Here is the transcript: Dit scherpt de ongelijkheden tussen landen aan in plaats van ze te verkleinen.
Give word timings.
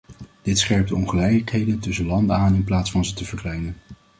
Dit 0.41 0.59
scherpt 0.59 0.89
de 0.89 0.95
ongelijkheden 0.95 1.79
tussen 1.79 2.05
landen 2.05 2.35
aan 2.35 2.55
in 2.55 2.63
plaats 2.63 2.91
van 2.91 3.05
ze 3.05 3.13
te 3.13 3.25
verkleinen. 3.25 3.75